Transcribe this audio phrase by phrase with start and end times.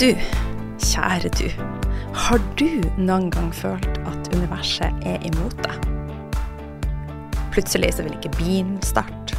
[0.00, 0.14] Du,
[0.80, 1.50] kjære du,
[2.16, 5.88] har du noen gang følt at universet er imot deg?
[7.52, 9.36] Plutselig så vil ikke bilen starte.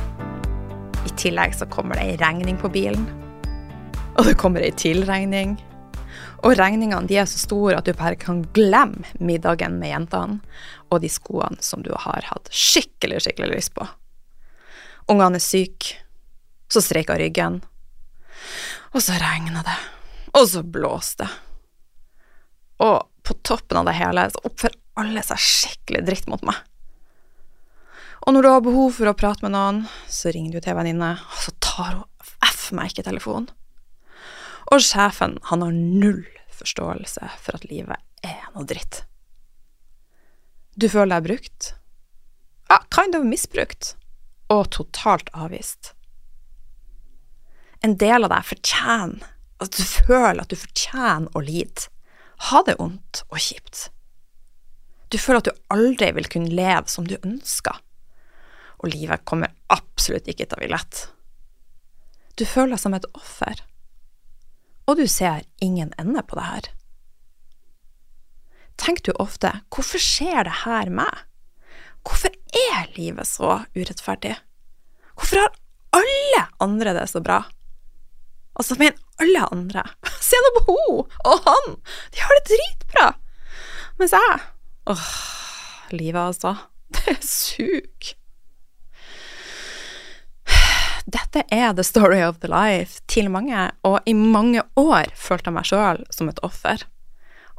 [1.02, 3.08] I tillegg så kommer det ei regning på bilen.
[4.20, 5.56] Og det kommer ei tilregning.
[6.46, 11.02] Og regningene de er så store at du bare kan glemme middagen med jentene og
[11.02, 13.88] de skoene som du har hatt skikkelig, skikkelig lyst på.
[15.10, 15.98] Ungene er syke,
[16.70, 17.64] så streiker ryggen,
[18.94, 19.80] og så regner det,
[20.38, 21.32] og så blåste det.
[22.82, 26.58] Og på toppen av det hele så oppfører alle seg skikkelig dritt mot meg.
[28.26, 30.80] Og når du har behov for å prate med noen, så ringer du til en
[30.82, 32.08] venninne, og så tar hun
[32.46, 33.50] F meg ikke telefonen.
[34.72, 39.04] Og sjefen, han har null forståelse for at livet er noe dritt.
[40.78, 41.72] Du føler deg brukt?
[42.70, 43.96] Ja, kind of misbrukt.
[44.54, 45.94] Og totalt avvist.
[47.82, 49.26] En del av deg fortjener
[49.62, 51.88] at du føler at du fortjener å lide.
[52.50, 53.90] Ha det vondt og kjipt.
[55.14, 57.78] Du føler at du aldri vil kunne leve som du ønsker.
[58.82, 61.04] Og livet kommer absolutt ikke til å bli lett.
[62.40, 63.62] Du føler deg som et offer
[64.92, 66.70] og du ser ingen ende på det her.
[68.82, 71.26] Tenk du ofte hvorfor skjer det her meg?
[72.02, 74.34] Hvorfor er livet så urettferdig?
[75.16, 75.58] Hvorfor har
[75.96, 77.44] alle andre det så bra?
[78.62, 79.82] Altså, men alle andre.
[80.30, 81.78] Se nå på hun og han!
[82.14, 83.08] De har det dritbra!
[83.98, 84.42] Mens jeg
[84.90, 85.08] Åh,
[85.94, 86.56] livet altså.
[86.96, 88.14] Det suger.
[91.12, 95.58] Dette er the story of the life til mange, og i mange år følte jeg
[95.58, 96.86] meg sjøl som et offer.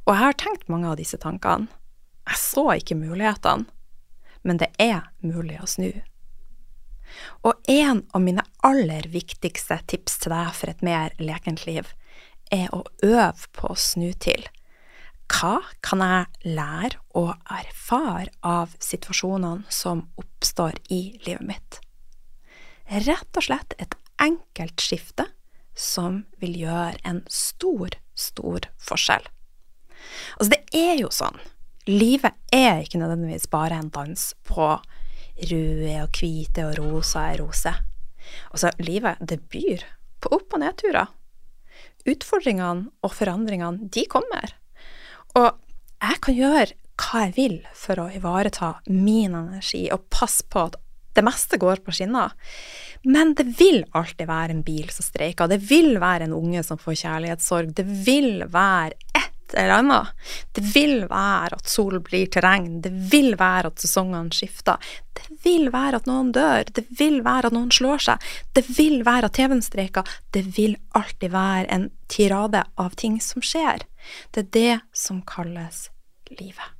[0.06, 1.66] Og jeg har tenkt mange av disse tankene.
[2.30, 3.66] Jeg så ikke mulighetene,
[4.46, 5.90] men det er mulig å snu.
[7.46, 11.90] Og en av mine aller viktigste tips til deg for et mer lekent liv,
[12.52, 14.44] er å øve på å snu til.
[15.32, 21.78] Hva kan jeg lære og erfare av situasjonene som oppstår i livet mitt?
[22.92, 25.30] Rett og slett et enkelt skifte
[25.78, 29.24] som vil gjøre en stor, stor forskjell.
[30.36, 31.38] Altså, det er jo sånn.
[31.88, 34.68] Livet er ikke nødvendigvis bare en dans på
[35.50, 37.80] røde og hvite og rosa er roser.
[38.52, 39.84] Altså, livet, det byr
[40.22, 41.10] på opp- og nedturer.
[42.08, 44.54] Utfordringene og forandringene, de kommer.
[45.38, 45.50] Og
[46.02, 50.78] jeg kan gjøre hva jeg vil for å ivareta min energi og passe på at
[51.16, 52.32] det meste går på skinner.
[53.04, 56.80] Men det vil alltid være en bil som streiker, det vil være en unge som
[56.80, 58.96] får kjærlighetssorg, det vil være
[59.54, 60.12] eller annet.
[60.52, 64.80] Det vil være at sol blir til regn, det vil være at sesongene skifter,
[65.18, 69.02] det vil være at noen dør, det vil være at noen slår seg, det vil
[69.06, 73.86] være at TV-en streiker, det vil alltid være en tirade av ting som skjer.
[74.32, 75.86] Det er det som kalles
[76.32, 76.78] livet.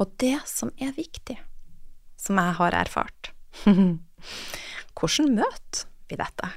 [0.00, 1.38] Og det som er viktig
[2.22, 3.32] som jeg har erfart.
[4.98, 6.50] Hvordan møter vi dette?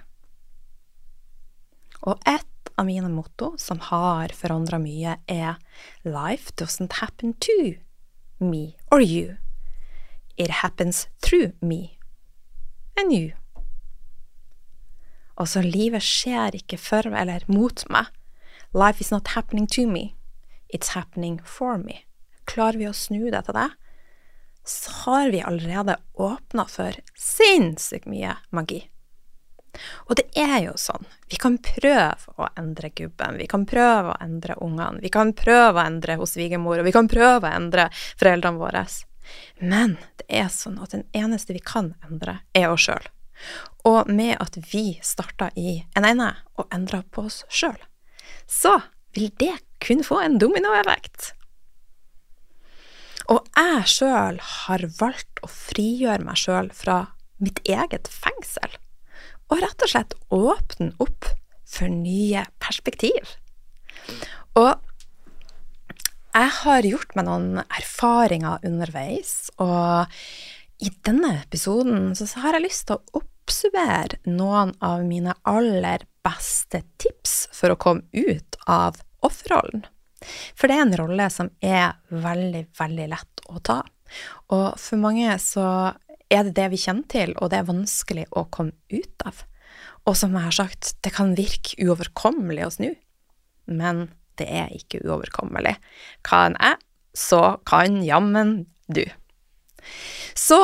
[2.05, 2.45] Og et
[2.78, 5.58] av mine motto som har forandra mye, er
[6.03, 7.75] Life doesn't happen to
[8.40, 9.38] me or you.
[10.38, 11.97] It happens through me
[12.97, 13.31] and you.
[15.38, 18.12] Altså, livet skjer ikke for eller mot meg.
[18.75, 20.16] Life is not happening to me.
[20.74, 22.03] It's happening for me.
[22.46, 23.69] Klarer vi å snu det til det,
[24.66, 28.86] så har vi allerede åpna for sinnssykt mye magi.
[30.08, 34.19] Og det er jo sånn, vi kan prøve å endre gubben, vi kan prøve å
[34.24, 37.90] endre ungene, vi kan prøve å endre hos svigermor, og vi kan prøve å endre
[38.19, 38.86] foreldrene våre.
[39.60, 43.10] Men det er sånn at den eneste vi kan endre, er oss sjøl.
[43.86, 47.78] Og med at vi starter i en ende og endrer på oss sjøl,
[48.48, 48.80] så
[49.16, 51.33] vil det kunne få en dominoeffekt.
[53.31, 57.00] Og jeg sjøl har valgt å frigjøre meg sjøl fra
[57.42, 58.78] mitt eget fengsel,
[59.51, 61.30] og rett og slett åpne opp
[61.65, 63.36] for nye perspektiv.
[64.56, 64.74] Og
[66.36, 70.12] jeg har gjort meg noen erfaringer underveis, og
[70.83, 76.83] i denne episoden så har jeg lyst til å oppsummere noen av mine aller beste
[77.00, 79.86] tips for å komme ut av offerrollen.
[80.57, 83.80] For det er en rolle som er veldig, veldig lett å ta.
[84.53, 85.65] Og for mange så
[86.33, 89.44] er det det vi kjenner til, og det er vanskelig å komme ut av.
[90.06, 92.92] Og som jeg har sagt, det kan virke uoverkommelig å snu,
[93.66, 94.07] men
[94.39, 95.75] det er ikke uoverkommelig.
[96.25, 96.77] Kan jeg,
[97.16, 99.06] så kan jammen du.
[100.36, 100.62] Så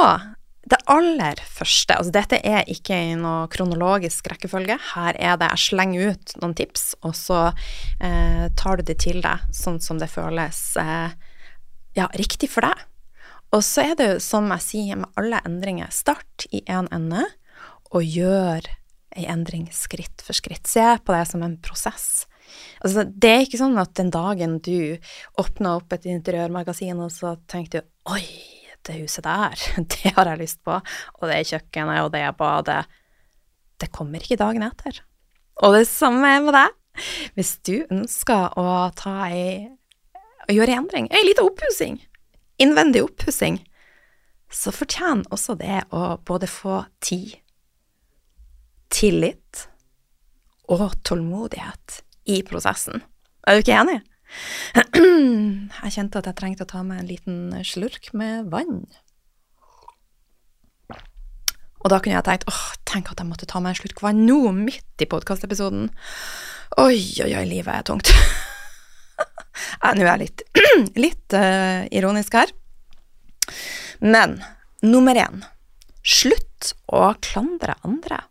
[0.72, 5.64] Det aller første, altså dette er ikke i noe kronologisk rekkefølge, her er det jeg
[5.64, 7.40] slenger ut noen tips, og så
[7.98, 11.18] eh, tar du det til deg sånn som det føles eh,
[11.98, 12.86] ja, riktig for deg.
[13.52, 16.94] Og så er det jo, som jeg sier med alle endringer, start i én en
[16.96, 17.26] ende,
[17.92, 18.68] og gjør
[19.18, 20.70] ei endring skritt for skritt.
[20.72, 22.30] Se på det som en prosess.
[22.80, 24.96] Altså, det er ikke sånn at den dagen du
[25.40, 28.24] åpna opp et interiørmagasin, og så tenkte du oi,
[28.88, 29.60] det huset der,
[29.94, 32.86] det har jeg lyst på, og det kjøkkenet, og det badet.
[33.82, 35.04] Det kommer ikke dagen etter.
[35.62, 36.78] Og det samme er med deg.
[37.36, 39.70] Hvis du ønsker å ta ei
[40.52, 42.00] gjøre en endring, ei lita oppussing,
[42.62, 43.60] innvendig oppussing,
[44.52, 47.38] så fortjener også det å både få tid,
[48.92, 49.68] tillit
[50.72, 53.02] og tålmodighet i prosessen.
[53.48, 54.02] Er du ikke enig?
[55.82, 58.86] Jeg kjente at jeg trengte å ta meg en liten slurk med vann.
[61.82, 64.22] Og da kunne jeg tenkt åh, tenk at jeg måtte ta meg en slurk vann
[64.28, 65.90] nå, midt i podkastepisoden.
[66.80, 68.14] Oi, oi, oi, livet er tungt.
[69.84, 70.44] Nå er jeg litt,
[71.06, 72.54] litt uh, ironisk her.
[74.02, 74.40] Men
[74.82, 75.44] nummer én
[76.02, 78.24] slutt å klandre andre.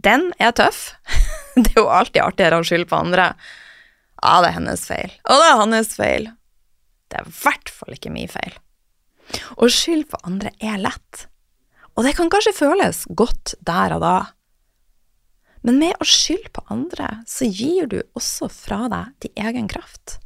[0.00, 0.92] Den er tøff.
[1.60, 3.32] Det er jo alltid artigere å skylde på andre.
[4.20, 5.14] Ja, det er hennes feil.
[5.26, 6.28] Og det er hans feil.
[7.10, 8.54] Det er i hvert fall ikke min feil.
[9.58, 11.24] Å skylde på andre er lett,
[11.98, 14.14] og det kan kanskje føles godt der og da.
[15.66, 20.18] Men med å skylde på andre, så gir du også fra deg din egen kraft.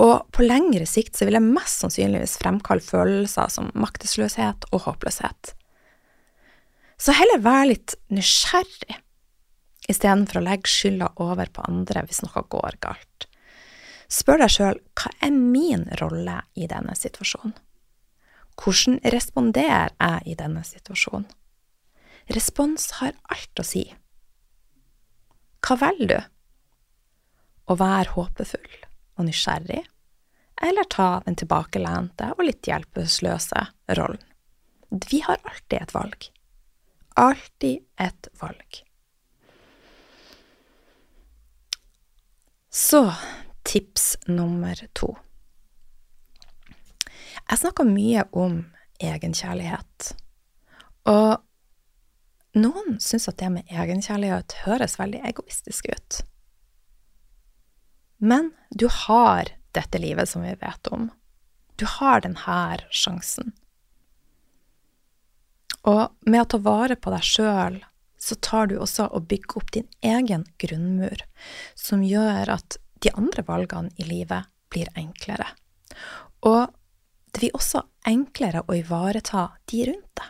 [0.00, 5.54] Og på lengre sikt så vil det mest sannsynligvis fremkalle følelser som maktesløshet og håpløshet.
[7.00, 9.00] Så heller vær litt nysgjerrig,
[9.88, 13.26] istedenfor å legge skylda over på andre hvis noe går galt.
[14.10, 17.54] Spør deg sjøl hva er min rolle i denne situasjonen?
[18.60, 21.28] Hvordan responderer jeg i denne situasjonen?
[22.30, 23.82] Respons har alt å si.
[25.66, 26.18] Hva velger du?
[27.70, 28.76] Å være håpefull
[29.18, 29.82] og nysgjerrig,
[30.62, 33.64] eller ta den tilbakelente og litt hjelpeløse
[33.98, 34.22] rollen?
[35.10, 36.30] Vi har alltid et valg.
[37.18, 38.80] Alltid et valg.
[42.70, 43.02] Så
[43.66, 45.12] tips nummer to.
[47.50, 48.60] Jeg snakker mye om
[49.02, 50.12] egenkjærlighet.
[51.10, 51.40] Og
[52.56, 56.20] noen syns at det med egenkjærlighet høres veldig egoistisk ut.
[58.18, 61.08] Men du har dette livet som vi vet om.
[61.76, 63.52] Du har denne sjansen.
[65.88, 67.78] Og med å ta vare på deg sjøl,
[68.20, 71.22] så tar du også og bygger opp din egen grunnmur,
[71.74, 75.46] som gjør at de andre valgene i livet blir enklere.
[76.44, 76.68] Og
[77.32, 80.28] det blir også enklere å ivareta de rundt deg.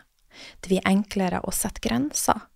[0.61, 2.47] Det blir enklere å sette grenser.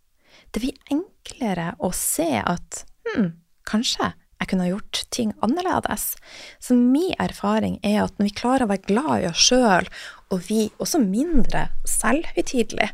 [0.51, 3.33] Det blir enklere å se at hm,
[3.69, 4.13] kanskje
[4.45, 6.15] jeg kunne ha gjort ting annerledes.
[6.61, 9.89] Så min erfaring er at når vi klarer å være glad i oss sjøl,
[10.31, 12.91] og vi også mindre selvhøytidelig,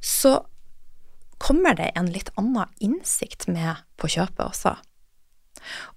[0.00, 0.38] så
[1.42, 4.76] kommer det en litt annen innsikt med på kjøpet også.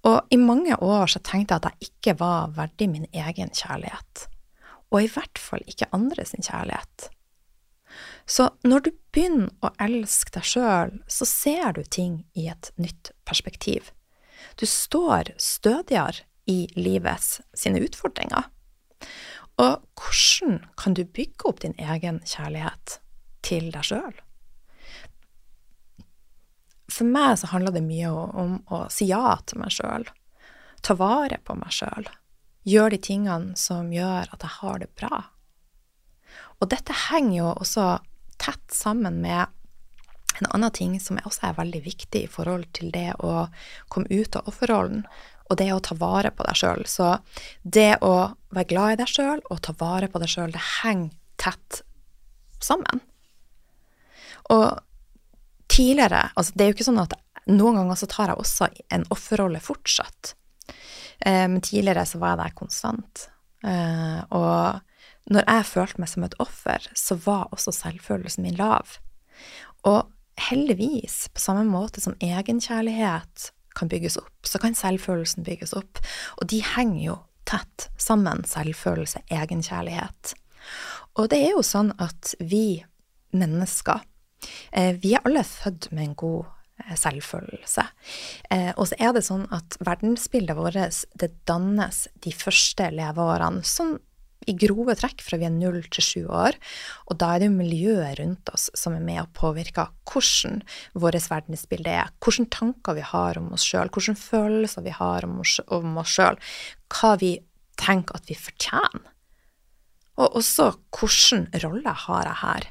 [0.10, 4.25] Og i mange år så tenkte jeg at jeg ikke var verdig min egen kjærlighet.
[4.89, 7.10] Og i hvert fall ikke andre sin kjærlighet.
[8.30, 13.10] Så når du begynner å elske deg sjøl, så ser du ting i et nytt
[13.26, 13.90] perspektiv.
[14.62, 18.46] Du står stødigere i livets sine utfordringer.
[19.60, 23.00] Og hvordan kan du bygge opp din egen kjærlighet
[23.46, 24.14] til deg sjøl?
[26.90, 30.06] For meg så handler det mye om å si ja til meg sjøl,
[30.86, 32.08] ta vare på meg sjøl,
[32.70, 35.26] gjøre de tingene som gjør at jeg har det bra.
[36.60, 37.90] Og dette henger jo også
[38.41, 39.48] tett sammen med
[40.39, 43.50] en annen ting som også er veldig viktig i forhold til det å
[43.91, 45.03] komme ut av offerrollen,
[45.50, 46.84] og det å ta vare på deg sjøl.
[46.88, 47.15] Så
[47.63, 51.15] det å være glad i deg sjøl og ta vare på deg sjøl, det henger
[51.41, 51.81] tett
[52.62, 53.01] sammen.
[54.53, 54.79] Og
[55.69, 57.13] tidligere altså Det er jo ikke sånn at
[57.50, 60.34] noen ganger så tar jeg også en offerrolle fortsatt.
[61.19, 63.25] Eh, men tidligere så var jeg der konstant.
[63.65, 64.81] Eh, og
[65.30, 68.98] når jeg følte meg som et offer, så var også selvfølelsen min lav.
[69.88, 70.10] Og
[70.50, 76.02] heldigvis, på samme måte som egenkjærlighet kan bygges opp, så kan selvfølelsen bygges opp.
[76.42, 77.18] Og de henger jo
[77.50, 80.34] tett sammen, selvfølelse, egenkjærlighet.
[81.20, 82.82] Og det er jo sånn at vi
[83.36, 84.02] mennesker,
[84.72, 86.46] eh, vi er alle født med en god
[86.84, 87.86] eh, selvfølelse.
[88.50, 93.98] Eh, og så er det sånn at verdensbildet vårt det dannes de første leveårene, som
[94.48, 96.55] i grove trekk fra vi er null til sju år,
[97.12, 100.62] og da er det jo miljøet rundt oss som er med og påvirker hvordan
[100.96, 105.39] vårt verdensbilde er, hvilke tanker vi har om oss sjøl, hvilke følelser vi har om
[105.43, 106.39] oss sjøl,
[106.96, 107.36] hva vi
[107.79, 109.08] tenker at vi fortjener.
[110.19, 112.69] Og også hvilken rolle har jeg her?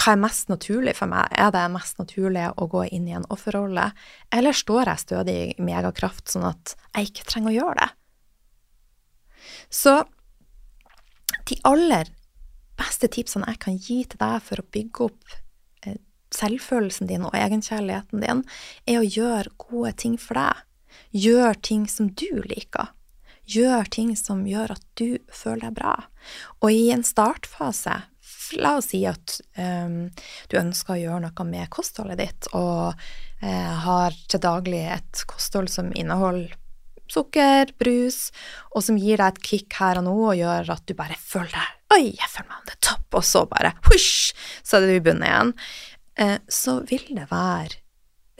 [0.00, 1.28] Hva er mest naturlig for meg?
[1.36, 3.90] Er det mest naturlig å gå inn i en offerrolle,
[4.32, 7.90] eller står jeg stødig i megakraft sånn at jeg ikke trenger å gjøre det?
[9.70, 9.98] Så
[11.50, 12.10] de aller
[12.80, 15.34] beste tipsene jeg kan gi til deg for å bygge opp
[15.84, 15.98] eh,
[16.34, 18.44] selvfølelsen din og egenkjærligheten din,
[18.86, 20.64] er å gjøre gode ting for deg.
[21.10, 22.92] Gjør ting som du liker.
[23.50, 25.94] Gjør ting som gjør at du føler deg bra.
[26.62, 27.96] Og i en startfase,
[28.62, 30.10] la oss si at um,
[30.50, 35.70] du ønsker å gjøre noe med kostholdet ditt, og uh, har til daglig et kosthold
[35.72, 36.54] som inneholder
[37.10, 38.30] sukker, brus,
[38.74, 41.76] og som gir deg et kick her og nå og gjør at du bare føler
[41.90, 44.30] Oi, jeg føler meg on the top, og så bare husj,
[44.62, 45.48] så er du i bunnen igjen.
[46.22, 47.80] Eh, så vil det være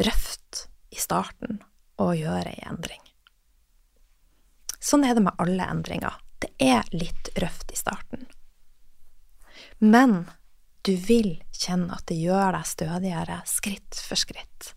[0.07, 1.59] røft i starten
[1.99, 3.03] å gjøre ei en endring.
[4.79, 6.15] Sånn er det med alle endringer.
[6.41, 8.29] Det er litt røft i starten.
[9.83, 10.31] Men
[10.87, 14.71] du vil kjenne at det gjør deg stødigere skritt for skritt.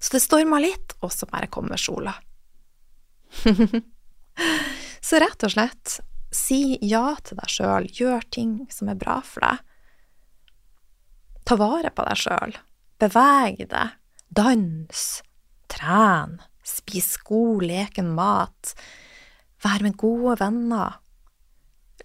[0.00, 2.12] Så det stormer litt, og så bare kommer sola.
[5.08, 5.98] så rett og slett,
[6.34, 9.64] si ja til deg sjøl, gjør ting som er bra for deg.
[11.48, 12.56] Ta vare på deg sjøl,
[13.02, 13.96] beveg deg,
[14.30, 15.04] dans,
[15.70, 18.74] tren, spis god, leken mat,
[19.64, 21.00] vær med gode venner.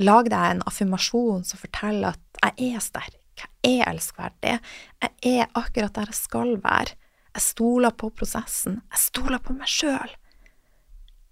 [0.04, 4.58] Lag deg en affirmasjon som forteller at jeg er sterk, jeg er elskverdig,
[5.02, 6.98] jeg er akkurat der jeg skal være,
[7.36, 10.14] jeg stoler på prosessen, jeg stoler på meg sjøl.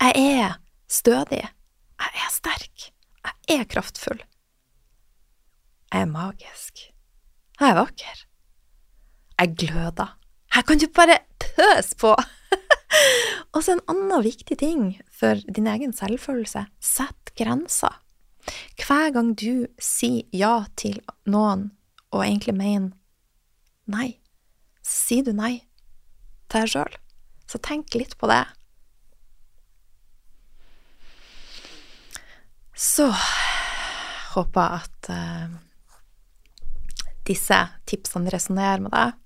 [0.04, 0.56] Jeg er
[0.92, 1.46] stødig.
[2.04, 2.90] Jeg er sterk.
[3.24, 4.20] Jeg er kraftfull.
[5.94, 6.80] Jeg er magisk.
[7.60, 8.24] Jeg er vakker.
[9.40, 10.10] Jeg gløder.
[10.54, 12.12] Her kan du bare pøse på!
[13.56, 14.82] Og så en annen viktig ting
[15.20, 17.96] for din egen selvfølelse sett grenser.
[18.76, 21.70] Hver gang du sier ja til noen
[22.12, 22.92] og egentlig mener
[23.88, 24.18] nei,
[24.84, 25.62] sier du nei
[26.52, 27.00] til deg sjøl.
[27.48, 28.44] Så tenk litt på det.
[32.74, 33.08] Så
[34.34, 35.58] håper jeg at uh,
[37.30, 39.20] disse tipsene resonnerer med deg.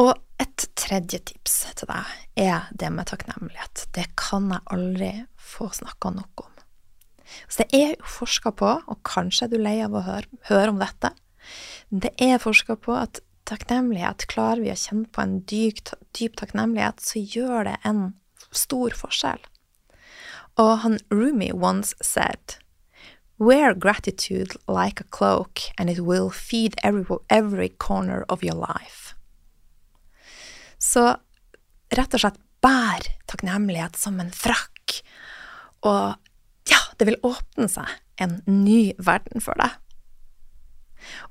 [0.00, 3.84] Og et tredje tips til deg er det med takknemlighet.
[3.92, 6.54] Det kan jeg aldri få snakka nok om.
[7.46, 10.72] Så det er jo forska på, og kanskje er du lei av å høre, høre
[10.72, 11.12] om dette,
[11.90, 17.02] det er forska på at takknemlighet, klarer vi å kjenne på en dyp, dyp takknemlighet,
[17.02, 18.02] så gjør det en
[18.54, 19.42] stor forskjell.
[20.58, 22.58] Og han Rumi once said,
[23.38, 29.14] Wear gratitude like a cloak, and it will feed every, every corner of your life.
[30.78, 31.16] Så
[31.96, 35.00] rett og slett bær takknemlighet som en frakk,
[35.80, 36.16] og
[36.68, 37.88] ja, det vil åpne seg
[38.20, 39.78] en ny verden for deg.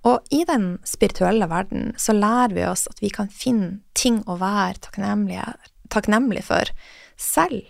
[0.10, 4.40] Og i den spirituelle verden så lærer vi oss at vi kan finne ting å
[4.42, 5.46] være takknemlige,
[5.94, 6.72] takknemlige for,
[7.22, 7.70] selv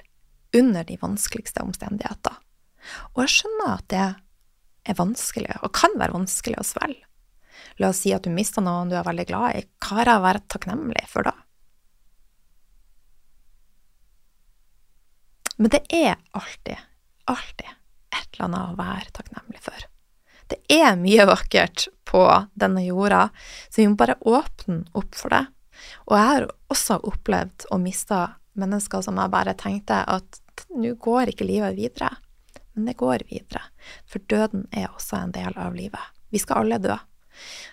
[0.56, 2.40] under de vanskeligste omstendigheter.
[3.14, 4.08] Og jeg skjønner at det
[4.90, 7.06] er vanskelig, og kan være vanskelig å svelge.
[7.80, 9.64] La oss si at du mister noen du er veldig glad i.
[9.84, 11.36] Hva har jeg vært takknemlig for da?
[15.60, 16.80] Men det er alltid,
[17.28, 17.72] alltid
[18.16, 19.88] et eller annet å være takknemlig for.
[20.50, 22.24] Det er mye vakkert på
[22.58, 23.28] denne jorda,
[23.70, 25.44] så vi må bare åpne opp for det.
[26.08, 28.22] Og jeg har også opplevd å miste
[28.62, 30.42] mennesker som jeg bare tenkte at
[30.76, 32.12] nå går ikke livet videre.
[32.76, 33.62] Men det går videre,
[34.08, 36.14] for døden er også en del av livet.
[36.32, 36.96] Vi skal alle dø.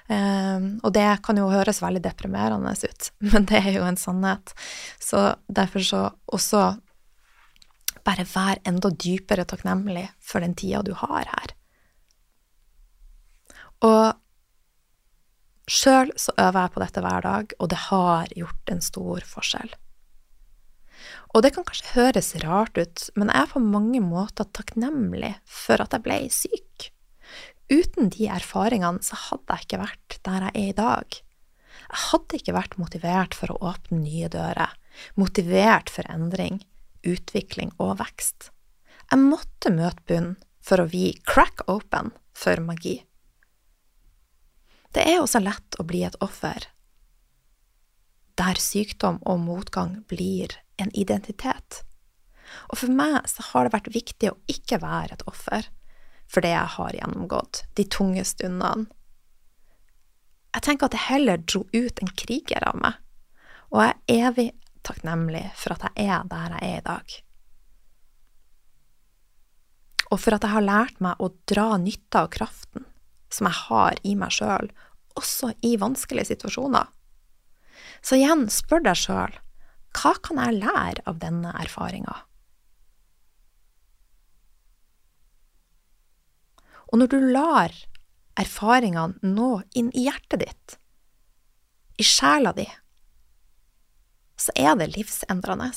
[0.07, 4.55] Um, og det kan jo høres veldig deprimerende ut, men det er jo en sannhet.
[5.03, 6.65] Så derfor så også
[8.07, 11.55] bare vær enda dypere takknemlig for den tida du har her.
[13.87, 14.15] Og
[15.67, 19.75] sjøl så øver jeg på dette hver dag, og det har gjort en stor forskjell.
[21.35, 25.83] Og det kan kanskje høres rart ut, men jeg er på mange måter takknemlig for
[25.83, 26.91] at jeg ble syk.
[27.73, 31.19] Uten de erfaringene så hadde jeg ikke vært der jeg er i dag.
[31.87, 34.73] Jeg hadde ikke vært motivert for å åpne nye dører,
[35.19, 36.63] motivert for endring,
[37.07, 38.51] utvikling og vekst.
[39.11, 42.99] Jeg måtte møte bunnen for å vi crack open for magi.
[44.95, 46.71] Det er også lett å bli et offer
[48.47, 51.83] der sykdom og motgang blir en identitet.
[52.71, 55.67] Og for meg så har det vært viktig å ikke være et offer,
[56.31, 58.87] for det jeg har gjennomgått, de tunge stundene.
[60.55, 62.97] Jeg tenker at det heller dro ut en kriger av meg,
[63.75, 64.49] og jeg er evig
[64.87, 67.17] takknemlig for at jeg er der jeg er i dag.
[70.15, 72.87] Og for at jeg har lært meg å dra nytte av kraften
[73.35, 74.71] som jeg har i meg sjøl,
[75.19, 76.87] også i vanskelige situasjoner.
[78.07, 79.35] Så igjen, spør deg sjøl,
[79.97, 82.15] hva kan jeg lære av denne erfaringa?
[86.87, 87.75] Og når du lar
[88.39, 90.77] erfaringene nå inn i hjertet ditt,
[91.99, 92.69] i sjela di,
[94.39, 95.73] så er det livsendrende.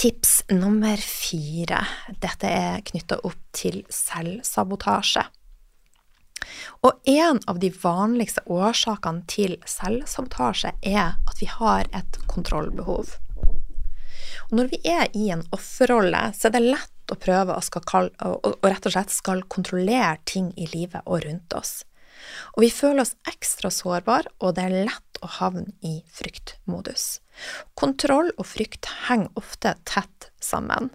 [0.00, 1.80] Tips nummer fire.
[2.20, 5.24] Dette er knytta opp til selvsabotasje.
[6.86, 13.18] Og en av de vanligste årsakene til selvsabotasje er at vi har et kontrollbehov.
[14.50, 18.10] Og når vi er i en offerrolle, så er det lett å prøve å, skal,
[18.18, 21.80] og rett og slett skal kontrollere ting i livet og rundt oss.
[22.54, 27.20] Og vi føler oss ekstra sårbare, og det er lett å havne i fryktmodus.
[27.78, 30.90] Kontroll og frykt henger ofte tett sammen.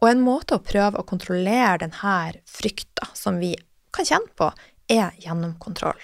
[0.00, 3.52] Og en måte å prøve å kontrollere denne frykta som vi
[3.94, 4.50] kan kjenne på,
[4.92, 6.00] er gjennomkontroll.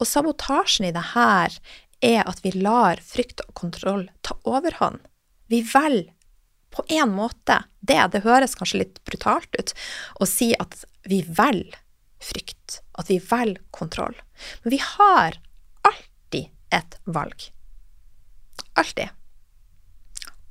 [0.00, 1.54] Og sabotasjen i det her
[2.04, 5.00] er at vi lar frykt og kontroll ta overhånd.
[5.48, 6.12] Vi velger
[6.76, 8.02] på en måte det.
[8.12, 9.72] Det høres kanskje litt brutalt ut
[10.20, 11.78] å si at vi velger
[12.20, 14.16] frykt, at vi velger kontroll.
[14.62, 15.38] Men vi har
[15.88, 17.48] alltid et valg.
[18.76, 19.08] Alltid.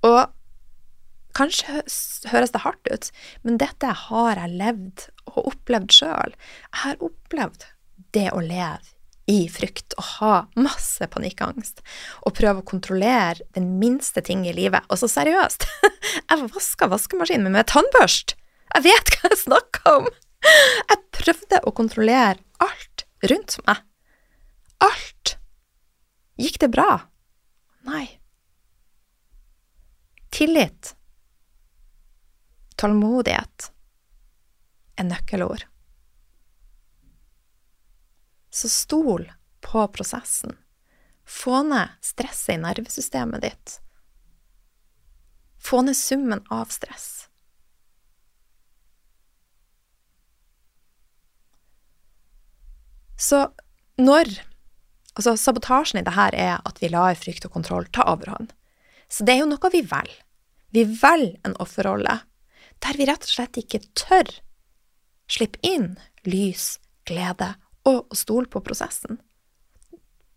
[0.05, 0.21] Og
[1.35, 1.83] kanskje
[2.31, 3.11] høres det hardt ut,
[3.43, 6.35] men dette har jeg levd og opplevd sjøl.
[6.71, 7.69] Jeg har opplevd
[8.15, 8.95] det å leve
[9.31, 11.81] i frykt og ha masse panikkangst
[12.27, 14.85] og prøve å kontrollere den minste ting i livet.
[14.89, 15.65] Og så seriøst,
[16.29, 18.37] jeg vaska vaskemaskinen min med tannbørst!
[18.75, 20.11] Jeg vet hva jeg snakker om!
[20.45, 23.81] Jeg prøvde å kontrollere alt rundt meg.
[24.83, 25.37] Alt.
[26.37, 26.89] Gikk det bra?
[27.87, 28.05] Nei.
[30.35, 30.93] Tillit,
[32.79, 33.69] tålmodighet,
[34.95, 35.65] er nøkkelord.
[38.55, 39.27] Så stol
[39.65, 40.55] på prosessen.
[41.25, 43.77] Få ned stresset i nervesystemet ditt.
[45.59, 47.27] Få ned summen av stress.
[53.17, 53.47] Så
[53.97, 54.35] når
[55.15, 58.49] Altså, sabotasjen i det her er at vi lar frykt og kontroll ta overhånd.
[59.07, 60.17] Så det er jo noe vi velger.
[60.75, 62.17] Vi velger en offerrolle
[62.83, 64.29] der vi rett og slett ikke tør
[65.31, 69.19] slippe inn lys, glede og å stole på prosessen.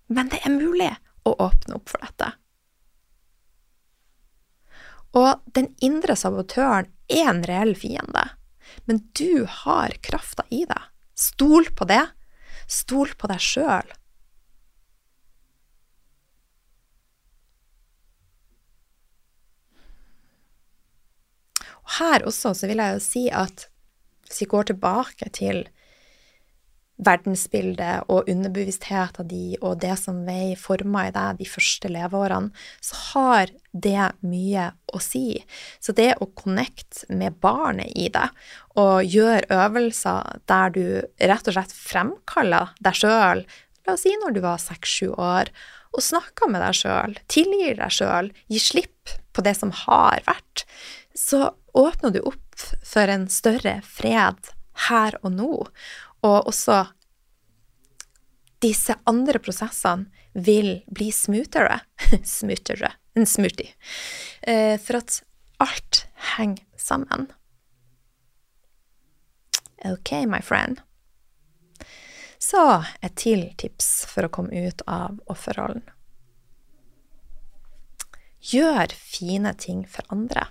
[0.08, 0.90] Men det er mulig
[1.28, 2.32] å åpne opp for dette.
[5.16, 8.24] Og den indre sabotøren er en reell fiende,
[8.84, 10.90] men du har krafta i deg.
[11.18, 12.04] Stol på det.
[12.68, 13.88] Stol på deg sjøl.
[21.98, 23.66] Her også så vil jeg jo si at
[24.28, 25.66] hvis vi går tilbake til
[26.98, 32.50] verdensbildet og underbevisstheten din og det som vei forma i deg de første leveårene,
[32.82, 35.38] så har det mye å si.
[35.78, 38.34] Så det å connecte med barnet i deg
[38.80, 40.84] og gjøre øvelser der du
[41.30, 43.44] rett og slett fremkaller deg sjøl,
[43.86, 45.52] la oss si når du var seks-sju år,
[45.94, 50.66] og snakker med deg sjøl, tilgir deg sjøl, gir slipp på det som har vært,
[51.18, 54.52] så åpner du opp for en større fred
[54.88, 55.52] her og nå,
[56.22, 56.84] og også
[58.62, 61.80] disse andre prosessene vil bli smoothere.
[62.24, 62.92] smoothere.
[63.18, 63.74] En smoothie.
[64.42, 65.22] Eh, for at
[65.58, 66.04] alt
[66.36, 67.26] henger sammen.
[69.84, 70.78] Ok, my friend.
[72.38, 72.62] Så
[73.02, 75.82] et til tips for å komme ut av offerrollen.
[78.52, 80.46] Gjør fine ting for andre.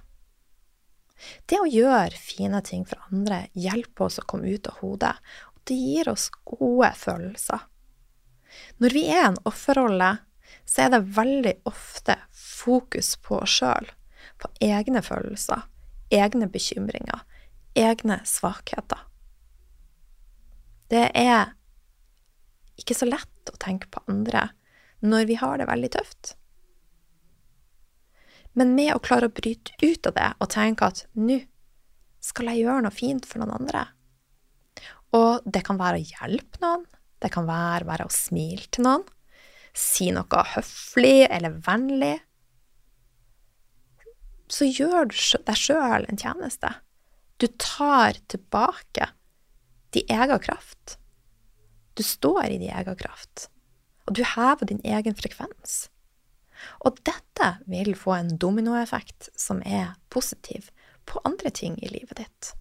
[1.49, 5.15] Det å gjøre fine ting for andre hjelper oss å komme ut av hodet,
[5.53, 7.65] og det gir oss gode følelser.
[8.81, 10.11] Når vi er en offerrolle,
[10.67, 13.89] så er det veldig ofte fokus på oss sjøl,
[14.37, 15.65] på egne følelser,
[16.13, 17.23] egne bekymringer,
[17.77, 19.03] egne svakheter.
[20.87, 21.53] Det er
[22.79, 24.49] ikke så lett å tenke på andre
[25.03, 26.35] når vi har det veldig tøft.
[28.57, 31.39] Men med å klare å bryte ut av det og tenke at nå
[32.23, 33.83] skal jeg gjøre noe fint for noen andre.
[35.15, 36.87] Og det kan være å hjelpe noen,
[37.21, 39.05] det kan være bare å smile til noen,
[39.77, 42.17] si noe høflig eller vennlig.
[44.51, 45.17] så gjør du
[45.47, 46.71] deg sjøl en tjeneste.
[47.37, 49.11] Du tar tilbake
[49.95, 50.97] din egen kraft.
[51.97, 53.47] Du står i din egen kraft,
[54.05, 55.87] og du hever din egen frekvens.
[56.85, 60.69] Og dette vil få en dominoeffekt som er positiv
[61.07, 62.51] på andre ting i livet ditt.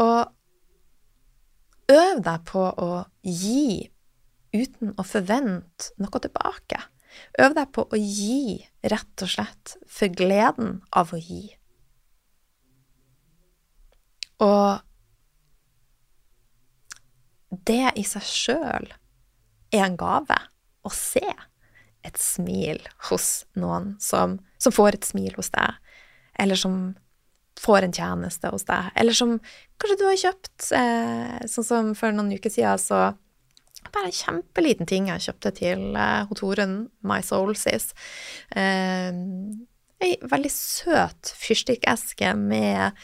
[0.00, 0.30] Og
[1.90, 2.90] øv deg på å
[3.26, 3.90] gi
[4.54, 6.80] uten å forvente noe tilbake.
[7.42, 11.42] Øv deg på å gi, rett og slett, for gleden av å gi.
[14.40, 14.80] Og
[17.50, 18.88] det i seg sjøl
[19.74, 20.38] er en gave
[20.86, 21.24] å se
[22.06, 25.76] et smil hos noen som, som, får et smil hos deg,
[26.40, 26.76] eller som
[27.60, 29.34] får en tjeneste hos deg, eller som
[29.80, 33.10] kanskje du har kjøpt, eh, sånn som for noen uker siden, så
[33.90, 37.90] bare en kjempeliten ting jeg kjøpte til eh, Torunn My Soul Sis.
[38.56, 39.12] Eh,
[40.00, 42.96] ei veldig søt fyrstikkeske med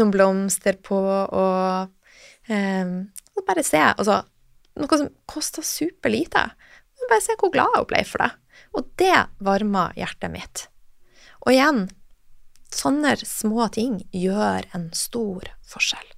[0.00, 1.92] noen blomster på, og,
[2.48, 2.96] eh,
[3.48, 4.22] bare se Altså,
[4.78, 6.48] noe som kosta superlite.
[7.08, 8.32] Bare se hvor glad jeg ble for det.
[8.76, 10.66] Og det varma hjertet mitt.
[11.46, 11.86] Og igjen,
[12.74, 16.08] sånne små ting gjør en stor forskjell.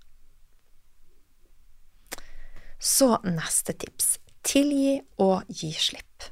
[2.81, 6.31] Så neste tips tilgi og gi slipp.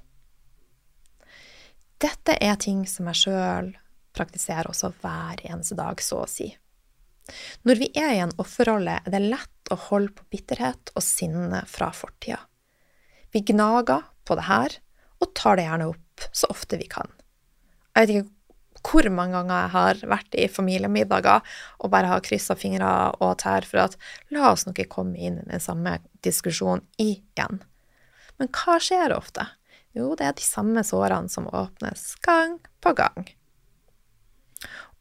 [1.98, 3.72] Dette er ting som jeg sjøl
[4.16, 6.48] praktiserer også hver eneste dag, så å si.
[7.68, 11.64] Når vi er i en offerrolle, er det lett å holde på bitterhet og sinne
[11.68, 12.40] fra fortida.
[13.34, 14.74] Vi gnager på det her,
[15.18, 17.08] og tar det gjerne opp så ofte vi kan.
[17.96, 18.34] Jeg vet ikke
[18.88, 23.66] hvor mange ganger jeg har vært i familiemiddager og bare har kryssa fingre og tær
[23.66, 23.96] for at
[24.34, 27.58] la oss nå ikke komme inn i den samme diskusjonen igjen.
[28.38, 29.48] Men hva skjer ofte?
[29.96, 33.26] Jo, det er de samme sårene som åpnes gang på gang.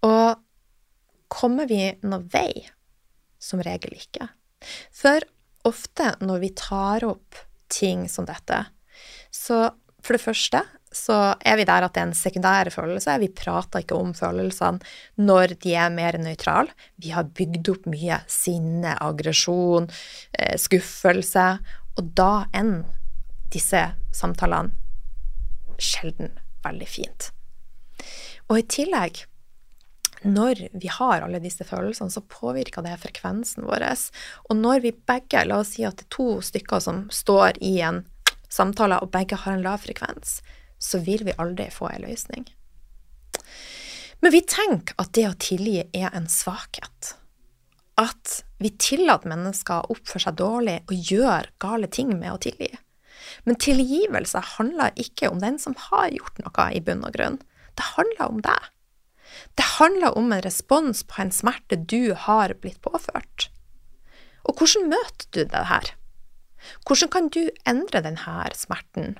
[0.08, 0.42] Og
[1.30, 2.66] kommer vi noen vei?
[3.38, 4.32] Som regel ikke.
[4.90, 5.22] For
[5.68, 7.38] ofte når vi tar opp
[7.70, 8.63] ting som dette,
[9.38, 9.67] så
[10.04, 10.63] for det første
[10.95, 13.17] så er vi der at det er en sekundær følelse.
[13.21, 14.80] Vi prater ikke om følelsene
[15.19, 16.73] når de er mer nøytrale.
[16.95, 19.89] Vi har bygd opp mye sinne, aggresjon,
[20.39, 21.47] eh, skuffelse,
[21.97, 22.88] og da ender
[23.54, 23.84] disse
[24.15, 24.73] samtalene
[25.78, 26.32] sjelden
[26.65, 27.32] veldig fint.
[28.47, 29.26] Og i tillegg,
[30.26, 33.86] når vi har alle disse følelsene, så påvirker det frekvensen vår.
[34.50, 37.78] Og når vi begge, la oss si at det er to stykker som står i
[37.86, 38.06] en
[38.50, 40.42] samtale, og begge har en lav frekvens,
[40.80, 42.48] så vil vi aldri få en løsning.
[44.22, 47.14] Men vi tenker at det å tilgi er en svakhet.
[47.98, 52.72] At vi tillater mennesker å oppføre seg dårlig og gjøre gale ting med å tilgi.
[53.46, 57.40] Men tilgivelse handler ikke om den som har gjort noe, i bunn og grunn.
[57.78, 58.72] Det handler om deg.
[59.58, 63.50] Det handler om en respons på en smerte du har blitt påført.
[64.48, 65.94] Og hvordan møter du det her?
[66.88, 69.17] Hvordan kan du endre denne smerten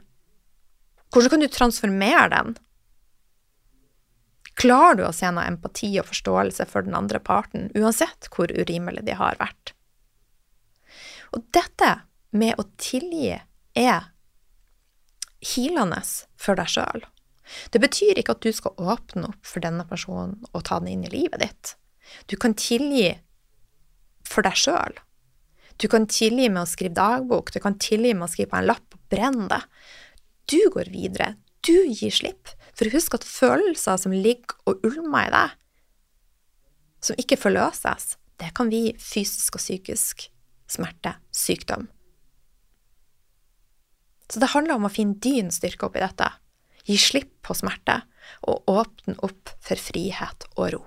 [1.14, 2.58] hvordan kan du transformere den?
[4.58, 9.06] Klarer du å se noe empati og forståelse for den andre parten, uansett hvor urimelig
[9.08, 9.74] de har vært?
[11.36, 11.92] Og dette
[12.36, 13.38] med å tilgi
[13.78, 14.10] er
[15.44, 16.02] hilende
[16.40, 17.06] for deg sjøl.
[17.72, 21.06] Det betyr ikke at du skal åpne opp for denne personen og ta den inn
[21.08, 21.76] i livet ditt.
[22.28, 23.14] Du kan tilgi
[24.28, 24.98] for deg sjøl.
[25.78, 28.70] Du kan tilgi med å skrive dagbok, du kan tilgi med å skrive på en
[28.70, 29.62] lapp og brenne det.
[30.50, 31.36] Du går videre.
[31.66, 32.50] Du gir slipp.
[32.78, 35.56] For husk at følelser som ligger og ulmer i deg,
[37.08, 40.28] som ikke forløses, det kan vi fysisk og psykisk
[40.70, 41.88] smerte, sykdom.
[44.28, 46.28] Så det handler om å finne din styrke oppi dette.
[46.88, 48.02] Gi slipp på smerte,
[48.48, 50.84] og åpne opp for frihet og ro.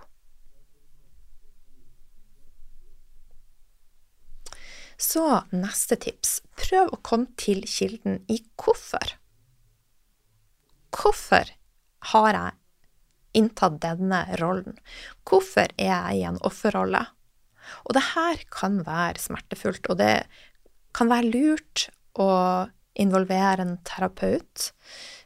[5.01, 5.25] Så
[5.57, 9.15] neste tips prøv å komme til kilden i hvorfor.
[10.93, 11.55] Hvorfor
[12.13, 12.59] har jeg
[13.41, 14.77] inntatt denne rollen?
[15.25, 17.07] Hvorfor er jeg i en offerrolle?
[17.87, 20.15] Og det her kan være smertefullt, og det
[20.97, 21.87] kan være lurt
[22.21, 22.31] å
[23.01, 24.73] involvere en terapeut.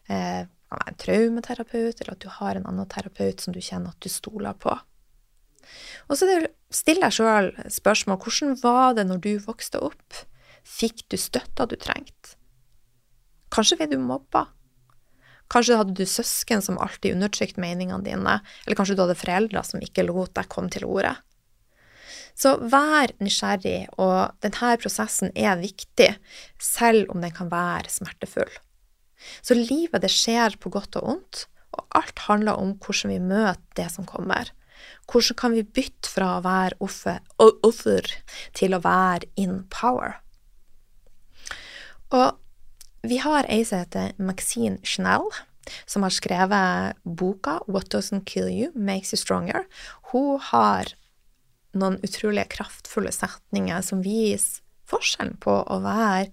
[0.06, 4.10] Eh, en traumeterapeut, eller at du har en annen terapeut som du kjenner at du
[4.12, 4.74] stoler på.
[6.08, 6.28] Og så
[6.74, 10.24] still deg sjøl spørsmål hvordan var det når du vokste opp?
[10.64, 12.36] Fikk du støtta du trengte?
[13.54, 14.48] Kanskje ble du mobba?
[15.52, 19.82] Kanskje hadde du søsken som alltid undertrykte meningene dine, eller kanskje du hadde foreldre som
[19.84, 21.12] ikke lot deg komme til orde.
[22.34, 26.10] Så vær nysgjerrig, og denne prosessen er viktig,
[26.58, 28.50] selv om den kan være smertefull.
[29.44, 33.72] Så livet, det skjer på godt og vondt, Og alt handler om hvordan vi møter
[33.74, 34.52] det som kommer.
[35.10, 38.08] Hvordan kan vi bytte fra å være offer, offer
[38.56, 40.20] til å være in power?
[42.14, 42.38] Og
[43.04, 45.28] vi har ei som heter Maxine Chanel,
[45.86, 49.64] som har skrevet boka What Doesn't Kill You Makes You Stronger.
[50.12, 50.92] Hun har
[51.74, 56.28] noen utrolig kraftfulle setninger som viser forskjellen på å være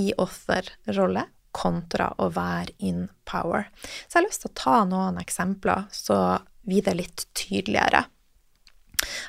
[0.00, 1.24] i offerrolle
[1.56, 3.70] kontra å være in power.
[4.04, 6.18] Så jeg har lyst til å ta noen eksempler, så
[6.66, 8.04] det litt tydeligere.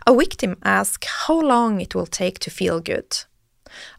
[0.06, 3.26] A victim asks how long it will take to feel good.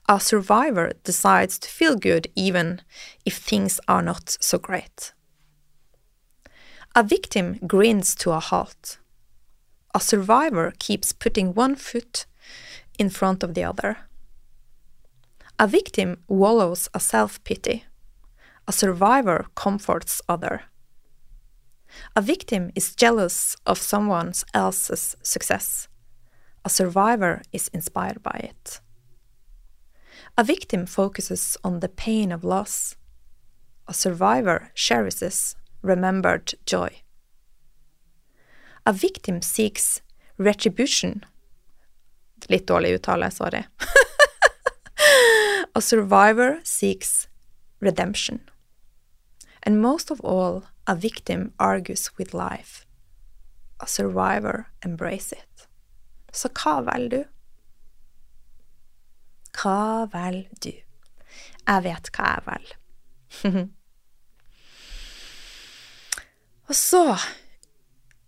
[0.09, 2.81] A survivor decides to feel good even
[3.25, 5.13] if things are not so great.
[6.95, 8.99] A victim grins to a halt.
[9.95, 12.27] A survivor keeps putting one foot
[12.99, 13.99] in front of the other.
[15.59, 17.85] A victim wallows a self pity.
[18.67, 20.63] A survivor comforts other.
[22.15, 25.89] A victim is jealous of someone else's success.
[26.65, 28.81] A survivor is inspired by it.
[30.37, 32.97] A victim focuses on the pain of loss.
[33.87, 37.03] A survivor cherishes remembered joy.
[38.87, 40.03] A victim seeks
[40.39, 41.25] retribution.
[42.49, 43.67] Litt dårlig uttale, sorry.
[45.75, 47.29] A survivor seeks
[47.81, 48.41] redemption.
[49.63, 52.87] And most of all, a victim argues with life.
[53.81, 55.69] A survivor embraces it.
[56.33, 57.25] Så hva velger du?
[59.59, 60.73] Hva velger du?
[61.69, 62.79] Jeg vet hva jeg velger.
[66.69, 67.05] Og så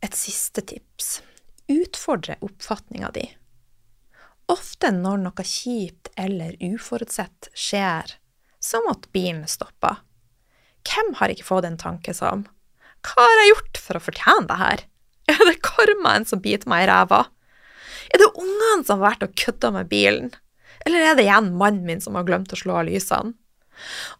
[0.04, 1.22] et siste tips.
[1.70, 3.24] Utfordre oppfatninga di.
[4.52, 8.18] Ofte når noe kjipt eller uforutsett skjer,
[8.60, 10.02] som at bilen stopper,
[10.88, 12.46] hvem har ikke fått en tanke som
[13.06, 14.86] Hva har jeg gjort for å fortjene det her?
[15.30, 17.24] Er det karmaen som biter meg i ræva?
[18.10, 20.32] Er det ungene som har vært og kødda med bilen?
[20.86, 23.36] Eller er det igjen mannen min som har glemt å slå av lysene?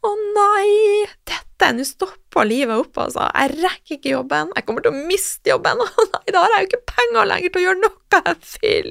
[0.00, 3.26] Å nei, dette, nå stopper livet opp, altså.
[3.34, 4.52] Jeg rekker ikke jobben.
[4.56, 5.82] Jeg kommer til å miste jobben.
[5.84, 8.90] Å nei, da har jeg jo ikke penger lenger til å gjøre noe jeg vil.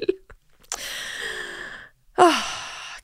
[2.20, 2.44] Åh,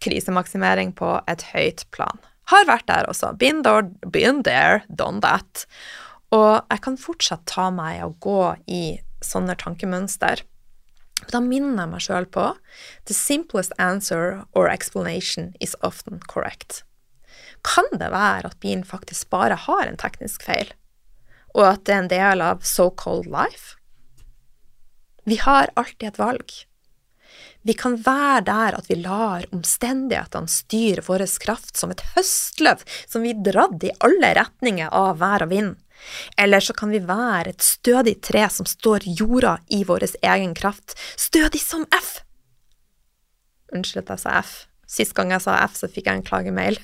[0.06, 2.22] krisemaksimering på et høyt plan.
[2.50, 3.32] Har vært der også.
[3.38, 5.66] Been there, been there, done that.
[6.34, 10.42] Og jeg kan fortsatt ta meg og gå i sånne tankemønster.
[11.32, 12.50] Da minner jeg meg sjøl på
[13.08, 16.82] The simplest answer or explanation is often correct.
[17.66, 20.70] Kan det være at bilen faktisk bare har en teknisk feil,
[21.56, 23.74] og at det er en del av so-called life?
[25.26, 26.52] Vi har alltid et valg.
[27.66, 33.26] Vi kan være der at vi lar omstendighetene styre vår kraft som et høstløv som
[33.26, 35.74] vi dradd i alle retninger av vær og vind.
[36.38, 40.94] Eller så kan vi være et stødig tre som står jorda i vår egen kraft,
[41.18, 42.20] stødig som F.
[43.74, 44.54] Unnskyld at jeg sa F.
[44.86, 46.78] Sist gang jeg sa F, så fikk jeg en klagemail.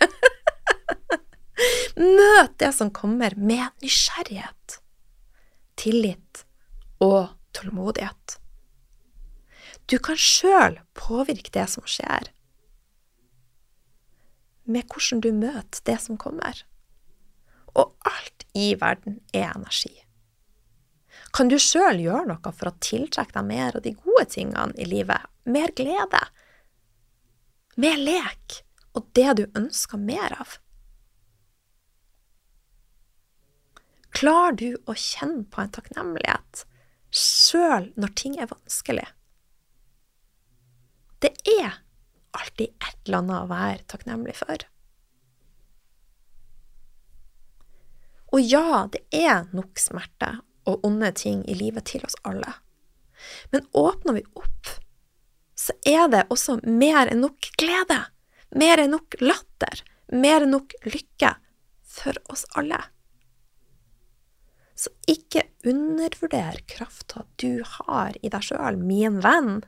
[2.19, 4.81] Møt det som kommer, med nysgjerrighet,
[5.79, 6.43] tillit
[6.99, 8.42] og tålmodighet.
[9.93, 12.31] Du kan sjøl påvirke det som skjer,
[14.65, 16.63] med hvordan du møter det som kommer.
[17.77, 19.93] Og alt i verden er energi.
[21.37, 24.89] Kan du sjøl gjøre noe for å tiltrekke deg mer av de gode tingene i
[24.89, 25.29] livet?
[25.45, 26.25] Mer glede?
[27.77, 28.63] Mer lek?
[28.97, 30.59] Og det du ønsker mer av?
[34.13, 36.65] Klarer du å kjenne på en takknemlighet
[37.13, 39.11] sjøl når ting er vanskelig?
[41.23, 41.79] Det er
[42.35, 44.65] alltid et eller annet å være takknemlig for.
[48.33, 52.55] Og ja, det er nok smerte og onde ting i livet til oss alle.
[53.53, 54.71] Men åpner vi opp,
[55.55, 58.01] så er det også mer enn nok glede,
[58.57, 61.37] mer enn nok latter, mer enn nok lykke
[61.93, 62.81] for oss alle.
[64.75, 69.61] Så ikke undervurder krafta du har i deg sjøl, min venn.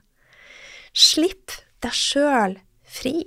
[0.94, 1.50] Slipp
[1.83, 3.18] deg sjøl fri.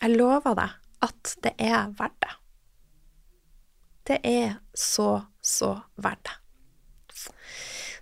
[0.00, 2.34] Jeg lover deg at det er verdt det.
[4.06, 6.36] Det er så, så verdt det.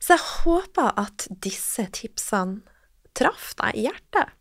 [0.05, 2.61] Så jeg håper at disse tipsene
[3.17, 4.35] traff deg i hjertet.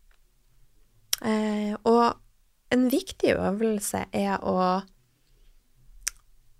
[1.24, 2.18] Eh, og
[2.74, 4.58] en viktig øvelse er å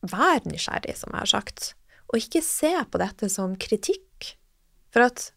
[0.05, 1.72] være nysgjerrig, som jeg har sagt,
[2.09, 4.35] og ikke se på dette som kritikk.
[4.94, 5.34] For at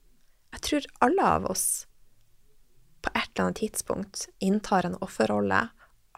[0.57, 1.85] jeg tror alle av oss
[3.05, 5.67] på et eller annet tidspunkt inntar en offerrolle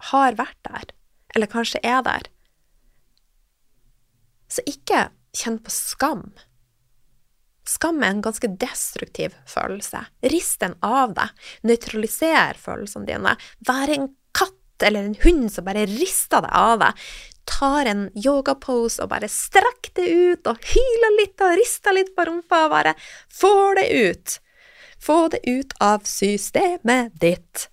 [0.09, 0.91] har vært der,
[1.35, 2.29] eller kanskje er der.
[4.49, 6.29] Så ikke kjenn på skam.
[7.67, 10.05] Skam er en ganske destruktiv følelse.
[10.31, 11.35] Rist den av deg.
[11.67, 13.35] Nøytraliser følelsene dine.
[13.67, 17.03] Vær en katt eller en hund som bare rister deg av deg.
[17.49, 22.27] Tar en yogapose og bare strekk det ut og hyler litt og rister litt på
[22.29, 22.93] rumpa og bare
[23.33, 24.37] får det ut.
[24.99, 27.69] Få det ut av systemet ditt.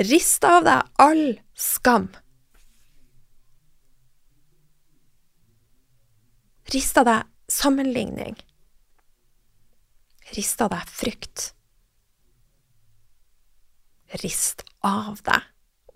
[0.00, 2.08] Rist av deg all skam.
[6.72, 8.38] Rist av deg sammenligning.
[10.32, 11.50] Rist av deg frykt.
[14.22, 15.44] Rist av deg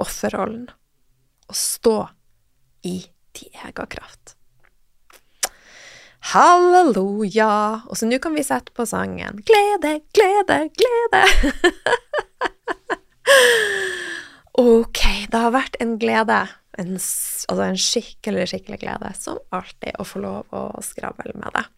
[0.01, 0.69] offerrollen
[1.47, 1.97] og stå
[2.85, 2.99] i
[3.37, 4.37] din egen kraft.
[6.33, 7.87] Halleluja!
[7.87, 11.23] Og så nå kan vi sette på sangen Glede, glede, glede!
[14.59, 16.41] ok, det har vært en glede.
[16.77, 21.71] En, altså en skikkelig, skikkelig glede, som alltid, å få lov å skravle med deg.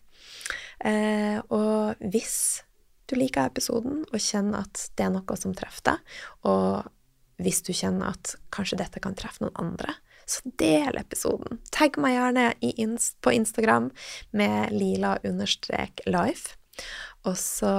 [0.88, 2.38] Eh, og hvis
[3.08, 6.16] du liker episoden og kjenner at det er noe som treffer deg,
[6.48, 6.88] og
[7.42, 9.94] hvis du kjenner at kanskje dette kan treffe noen andre,
[10.28, 11.60] så del episoden.
[11.74, 13.90] Tagg meg gjerne inst på Instagram
[14.36, 16.56] med lila-life.
[17.26, 17.70] Og så,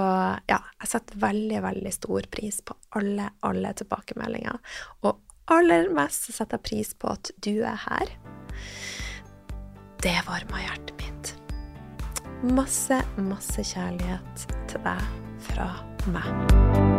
[0.50, 4.60] ja, jeg setter veldig, veldig stor pris på alle, alle tilbakemeldinger.
[5.06, 8.14] Og aller mest setter jeg pris på at du er her.
[10.04, 11.34] Det varmer hjertet mitt.
[12.56, 15.10] Masse, masse kjærlighet til deg
[15.50, 15.72] fra
[16.12, 16.89] meg.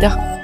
[0.00, 0.39] Inter.